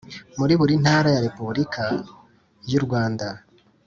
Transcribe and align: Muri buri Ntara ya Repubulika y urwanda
Muri 0.37 0.53
buri 0.59 0.73
Ntara 0.81 1.09
ya 1.15 1.23
Repubulika 1.27 1.83
y 2.69 2.73
urwanda 2.79 3.27